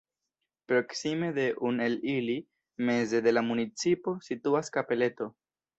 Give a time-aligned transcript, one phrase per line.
[0.71, 2.39] Proksime de un el ili,
[2.91, 5.35] meze de la municipo, situas kapeleto.